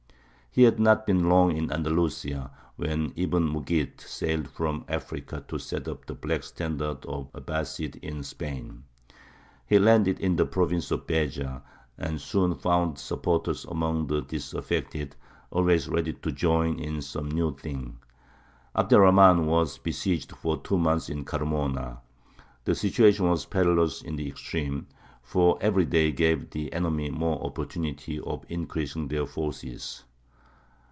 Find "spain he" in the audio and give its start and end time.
8.21-9.79